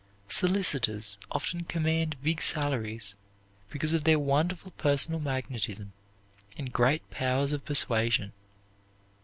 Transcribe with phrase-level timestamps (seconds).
[0.29, 3.13] Solicitors often command big salaries
[3.69, 5.93] because of their wonderful personal magnetism
[6.57, 8.33] and great powers of persuasion.